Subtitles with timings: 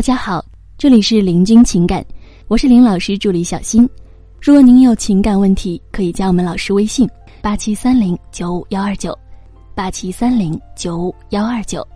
[0.00, 0.42] 大家好，
[0.78, 2.02] 这里是林君情感，
[2.48, 3.86] 我是林老师助理小新。
[4.40, 7.06] 如果您有情感问题，可以加我们老师微信：
[7.42, 9.14] 八七三零九五幺二九，
[9.74, 11.86] 八七三零九五幺二九。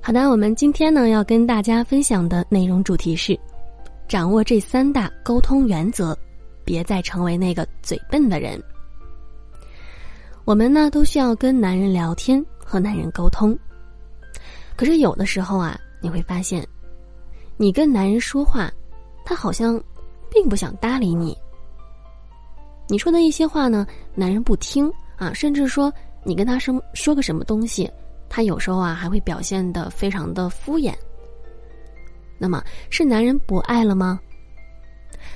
[0.00, 3.38] 好的，我们今天呢要跟大家分享的内容主题是：
[4.08, 6.16] 掌握这三大沟通原则，
[6.64, 8.58] 别再成为那个嘴笨的人。
[10.46, 13.54] 我们呢都需要跟男人聊天和男人沟通，
[14.76, 16.66] 可是有的时候啊，你会发现，
[17.56, 18.70] 你跟男人说话，
[19.24, 19.82] 他好像
[20.30, 21.36] 并不想搭理你。
[22.88, 27.90] 你说的一些话呢，男人不听啊，甚至说你跟他说说个什么东西，
[28.28, 30.94] 他有时候啊还会表现的非常的敷衍。
[32.38, 34.20] 那么是男人不爱了吗？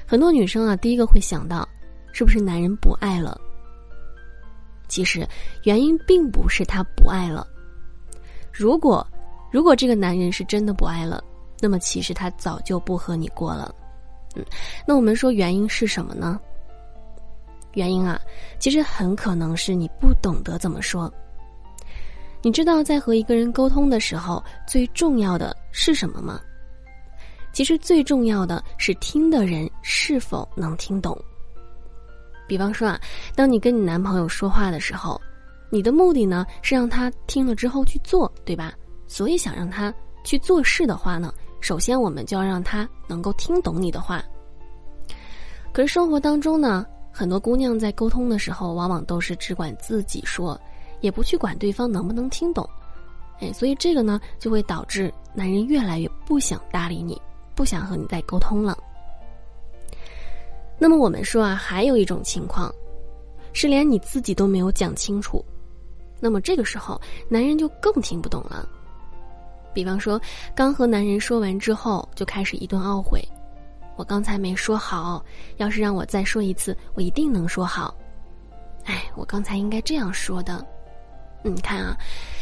[0.06, 1.66] 很多女生啊，第一个会想到，
[2.12, 3.40] 是不是男人不爱了？
[4.86, 5.26] 其实，
[5.62, 7.46] 原因并不是他不爱了。
[8.52, 9.06] 如果，
[9.50, 11.22] 如果这个男人是真的不爱了，
[11.60, 13.74] 那么其实他早就不和你过了。
[14.36, 14.44] 嗯，
[14.86, 16.40] 那我们说原因是什么呢？
[17.74, 18.20] 原因啊，
[18.58, 21.12] 其实很可能是你不懂得怎么说。
[22.42, 26.40] 你知道在和一个人沟通的时候，最重要的是什么吗？
[27.52, 31.16] 其实最重要的是听的人是否能听懂。
[32.46, 33.00] 比方说啊，
[33.34, 35.20] 当你跟你男朋友说话的时候，
[35.68, 38.72] 你的目的呢是让他听了之后去做，对吧？
[39.10, 44.24] 所以想让他去做事的话呢，首先我们就要让他能够听懂你的话。
[45.72, 50.58] 可是生活当中呢，很多姑娘在沟通的时候，往往都是只管自己说，
[51.00, 52.64] 也不去管对方能不能听懂。
[53.40, 57.20] 哎，所以这个呢，就会导致男人越来越不想搭理你，
[57.56, 58.78] 不想和你再沟通了。
[60.78, 62.72] 那么我们说啊，还有一种情况，
[63.52, 65.44] 是连你自己都没有讲清楚，
[66.20, 68.68] 那么这个时候男人就更听不懂了。
[69.72, 70.20] 比方说，
[70.54, 73.22] 刚和男人说完之后，就开始一顿懊悔
[73.96, 75.24] ：“我刚才没说好，
[75.58, 77.94] 要是让我再说一次，我一定能说好。”
[78.84, 80.64] 哎，我刚才应该这样说的。
[81.42, 81.96] 你看啊，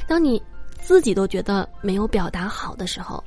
[0.07, 0.43] 当你
[0.81, 3.23] 自己都觉得没有表达好的时候，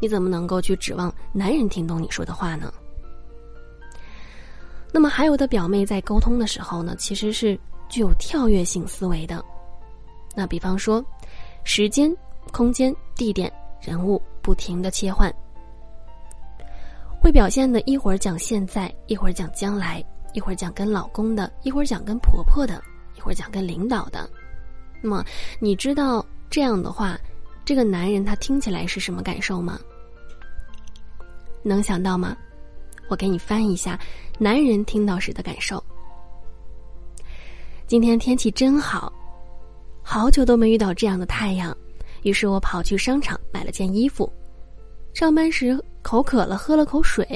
[0.00, 2.72] 你怎么能够去指望男人听懂你说的话呢？
[4.92, 9.44] 那么还有的表妹在沟通的时候呢，其实是具有跳跃性思维的。
[10.34, 11.04] 那比方说，
[11.64, 12.14] 时间、
[12.52, 15.32] 空间、地点、人物不停的切换，
[17.20, 20.02] 会表现的一会儿讲现在，一会儿讲将来，
[20.32, 22.82] 一会儿讲跟老公的，一会儿讲跟婆婆的，
[23.16, 24.28] 一会儿讲跟领导的。
[25.02, 25.24] 那么
[25.58, 27.18] 你知道这样的话，
[27.64, 29.78] 这个男人他听起来是什么感受吗？
[31.62, 32.36] 能想到吗？
[33.08, 33.98] 我给你翻译一下，
[34.38, 35.82] 男人听到时的感受。
[37.86, 39.12] 今天天气真好，
[40.02, 41.76] 好久都没遇到这样的太阳，
[42.22, 44.30] 于是我跑去商场买了件衣服。
[45.14, 47.26] 上班时口渴了，喝了口水，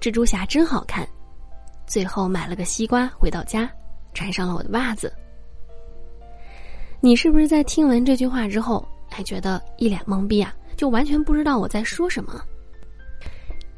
[0.00, 1.06] 蜘蛛侠真好看。
[1.86, 3.70] 最后买了个西瓜，回到家
[4.14, 5.12] 穿上了我的袜子。
[7.00, 10.54] 你是不是在听完这句话之后，还觉得一脸懵逼啊？
[10.76, 12.40] 就完全不知道我在说什么？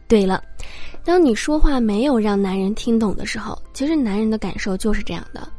[0.06, 0.42] 对了。
[1.04, 5.50] 当你说话没有让男人听懂的时候，其实男人的感受就是这样的，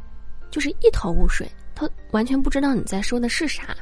[0.50, 3.76] 就是一头雾水，他完全不知道你在说的是啥。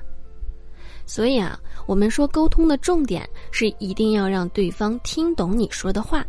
[1.07, 6.25] 所以啊，我们说沟通的重点是一定要让对方听懂你说的话。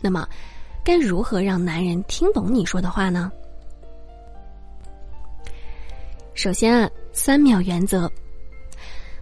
[0.00, 0.28] 那么，
[0.84, 3.30] 该如何让男人听懂你说的话呢？
[6.34, 8.10] 首先啊，三秒原则。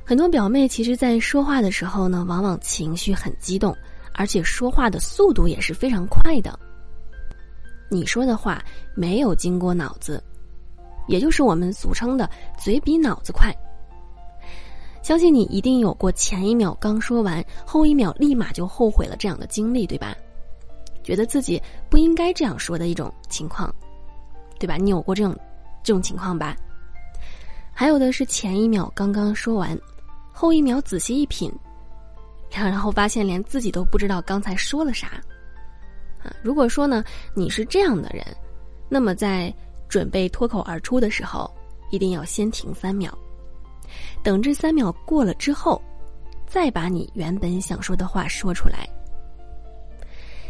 [0.05, 3.77] 很多表妹其实，在说话的时候呢，往往情绪很激动。
[4.15, 6.59] 而且说话的速度也是非常快的。
[7.89, 8.63] 你说的话
[8.95, 10.23] 没有经过脑子，
[11.09, 12.29] 也就是我们俗称的
[12.63, 13.51] “嘴比脑子快”。
[15.03, 20.17] 相信你一定有过前一秒刚说完，后一秒立马就后悔了这样的经历，对吧？
[21.03, 23.75] 觉得自己不应该这样说的一种情况，
[24.59, 24.77] 对吧？
[24.77, 25.37] 你有过这种
[25.83, 26.57] 这种情况吧？
[27.73, 29.77] 还有的是前一秒刚刚说完，
[30.33, 31.53] 后一秒仔细一品。
[32.55, 35.07] 然后发现连自己都不知道刚才说了啥，
[36.23, 36.31] 啊！
[36.43, 38.23] 如果说呢你是这样的人，
[38.91, 39.51] 那么在
[39.89, 41.51] 准备脱口而出的时候，
[41.91, 43.17] 一定要先停三秒，
[44.23, 45.81] 等这三秒过了之后，
[46.47, 48.89] 再把你原本想说的话说出来。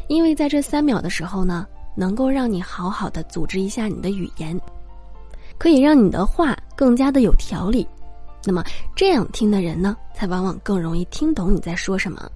[0.08, 4.60] 因为在这三秒的时候呢，能够让你好好的组织一下你的语言，
[5.58, 7.86] 可以让你的话更加的有条理。
[8.44, 8.64] 那么
[8.96, 12.28] 这样听的人呢，才往往更容易听懂你在说什么。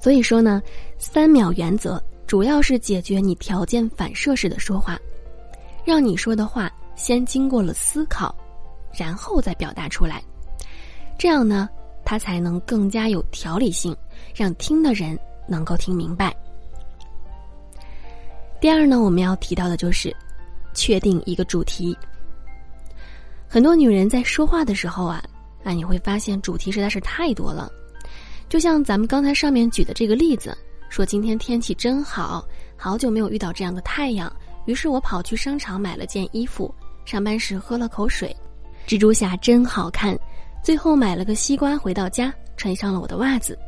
[0.00, 0.62] 所以说呢，
[0.98, 4.98] 三秒原则主要是解决你条件反射式的说话，
[5.84, 8.34] 让你说的话先经过了思考，
[8.92, 10.22] 然后再表达出来。
[11.18, 11.68] 这样呢，
[12.04, 13.96] 它才能更加有条理性，
[14.34, 15.18] 让听的人
[15.48, 16.34] 能够听明白。
[18.60, 20.14] 第二呢，我们要提到的就是
[20.74, 21.96] 确定一个主题。
[23.48, 25.22] 很多女人在说话的时候啊，
[25.62, 27.70] 啊，你会发现主题实在是太多了。
[28.48, 30.56] 就像咱们刚才上面举的这个例子，
[30.88, 32.44] 说今天天气真好，
[32.76, 34.30] 好久没有遇到这样的太阳，
[34.66, 36.74] 于是我跑去商场买了件衣服，
[37.04, 38.34] 上班时喝了口水，
[38.86, 40.16] 蜘蛛侠真好看，
[40.62, 43.58] 最后买了个西瓜回到家，穿上了我的袜子。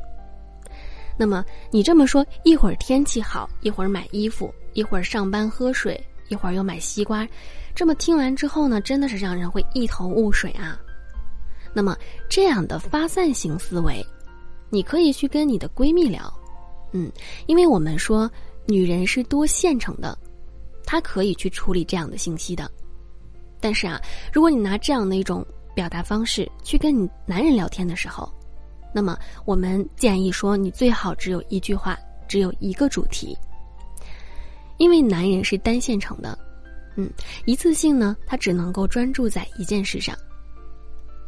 [1.17, 7.27] 那么你这么说，一会儿天气好，一会儿买衣服，一会儿上班喝水，一会儿又买西瓜，
[7.75, 10.81] 这么听完之后呢，真的是让人会一头雾水啊。
[11.75, 11.97] 那么
[12.29, 14.05] 这样的发散型思维。
[14.71, 16.33] 你可以去跟你的闺蜜聊，
[16.93, 17.11] 嗯，
[17.47, 18.31] 因为我们说
[18.67, 20.17] 女人是多线程的，
[20.85, 22.71] 她可以去处理这样的信息的。
[23.61, 24.01] 但是啊，
[24.33, 25.45] 如果你拿这样的一种
[25.75, 28.33] 表达方式去跟你男人聊天的时候，
[28.95, 33.37] 那么我们建议说，你最好只有一句话，只有一个主题，
[34.77, 36.39] 因为男人是单线程的，
[36.97, 37.11] 嗯，
[37.45, 40.17] 一次性呢，他只能够专注在一件事上，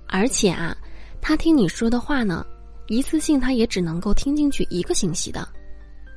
[0.08, 0.76] 而且啊，
[1.20, 2.44] 他听你说的话呢。
[2.88, 5.48] 一次性，他也只能够听进去一个信息的，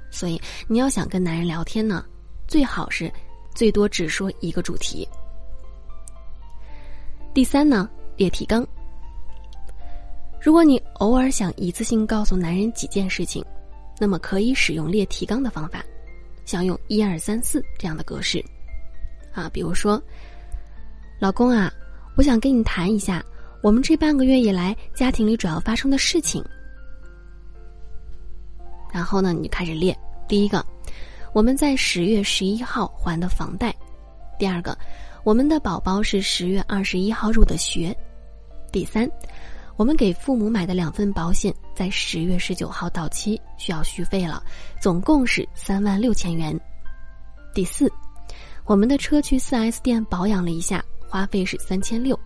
[0.10, 2.04] 所以你要想跟男人聊天呢，
[2.48, 3.13] 最好是
[3.54, 5.07] 最多只说一个主题。
[7.33, 8.65] 第三呢，列提纲。
[10.39, 13.44] 如果你偶尔想一次性告诉男人几件事情，
[14.00, 15.83] 那么可以使用列提纲的方法，
[16.45, 18.44] 像用一二三四这样的格式，
[19.33, 20.00] 啊，比如说，
[21.19, 21.74] 老公啊，
[22.15, 23.25] 我想跟你谈一下
[23.63, 26.44] 我们这半个月以来家庭里主要发生的事情。
[28.91, 29.97] 然后呢，你就开始列。
[30.27, 30.63] 第一个，
[31.33, 33.71] 我们在十月十一号还的房贷；
[34.38, 34.77] 第二个，
[35.23, 37.95] 我们的宝宝是十月二十一号入的学；
[38.73, 39.09] 第三，
[39.77, 44.43] 我们给父母买的两份保险在十月十九号到期，需要续费了，
[44.81, 46.53] 总共是三万六千元；
[47.53, 47.89] 第四，
[48.65, 52.19] 我们的车去四 S 店保养了一下，花费是三千六。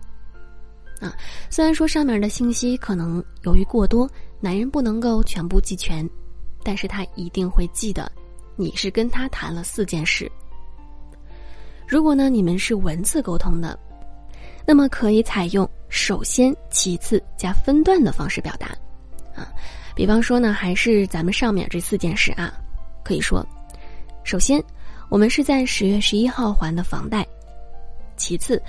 [1.00, 1.14] 啊，
[1.48, 4.10] 虽然说上面的信息可能由于过多，
[4.40, 6.08] 男人不能够全部记全。
[6.64, 8.10] 但是他一定会记得，
[8.56, 10.30] 你是跟他谈了四件事。
[11.88, 13.76] 如果呢你们是文字沟通的，
[14.66, 18.66] 那么可以采用首先、其次加分段的方式表达，
[19.34, 19.48] 啊，
[19.96, 22.52] 比方说呢还是咱们上面这四件事啊，
[23.02, 23.42] 可以说，
[24.22, 24.62] 首先
[25.08, 27.26] 我们是在十月十一号还的房贷，
[28.18, 28.62] 其次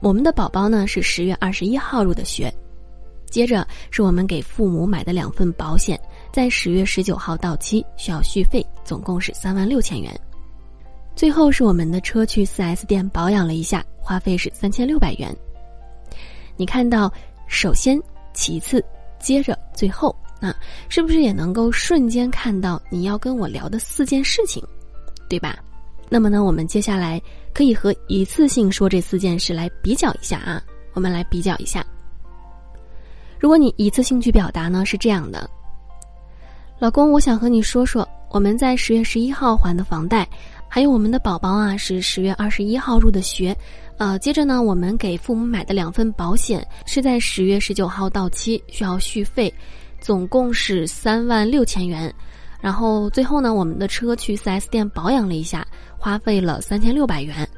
[0.00, 2.52] 我们的宝宝呢是十月二十一号入的学，
[3.30, 5.96] 接着是我们给父母买的两份保险。
[6.32, 10.12] 在十月十九号到期，需要续费，总共是三万六千元。
[11.16, 15.34] 最后是我们的车去四 S 店保养了一下，花费是三千六百元。
[16.56, 17.12] 你看到，
[17.46, 18.00] 首先，
[18.32, 18.84] 其次，
[19.18, 20.54] 接着，最后，啊，
[20.88, 24.62] 是不是也能够瞬间看到你要跟我聊的四件事情，
[25.28, 25.58] 对吧？
[26.08, 27.20] 那么呢，我们接下来
[27.52, 30.62] 可以和一次性说这四件事来比较一下啊。
[30.92, 31.84] 我们来比较一下。
[33.40, 35.48] 如果你一次性去表达呢，是这样的。
[36.78, 40.28] 老公，我想和你说说，我们在十月十一号还的房贷，
[40.74, 43.56] 还有我们的宝宝啊是十月二十一号入的学，
[43.96, 49.54] 呃，接着呢，我们给父母买的两份保险是在十月十九号到期，需要续费，
[50.00, 52.12] 总共是三万六千元，
[52.60, 55.64] 然后最后呢，我们的车去四 S 店保养了一下，
[55.96, 57.48] 花费了三千六百元。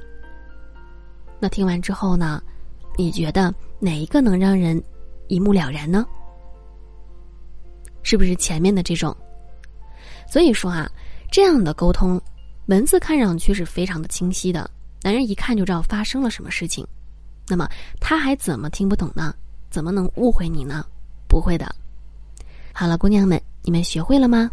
[1.41, 2.43] 那听完之后呢，
[2.99, 4.79] 你觉得哪一个能让人
[5.29, 6.05] 一目了然呢？
[8.03, 9.17] 是不是前面的这种？
[10.31, 10.87] 所以说啊，
[11.33, 12.21] 这样的沟通，
[12.67, 14.69] 文字看上去是非常的清晰的，
[15.03, 16.87] 男人一看就知道发生了什么事情。
[17.49, 17.69] 那么
[18.01, 19.33] 他还怎么听不懂呢？
[19.71, 20.85] 怎么能误会你呢？
[21.29, 21.73] 不会的。
[22.73, 24.51] 好了，姑娘们，你们学会了吗？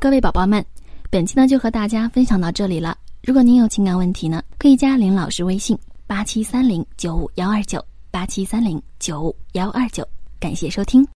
[0.00, 0.64] 各位宝宝们，
[1.10, 2.96] 本期呢就和大家分享到这里了。
[3.22, 10.06] 如果您有情感问题呢，可以加林老师微信：八七三零九五幺二九八七三零九五幺二九。
[10.40, 11.06] 感谢收听。